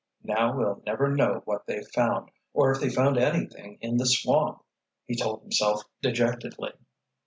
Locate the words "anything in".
3.19-3.97